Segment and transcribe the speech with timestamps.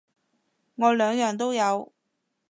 [0.73, 1.93] 我兩樣都有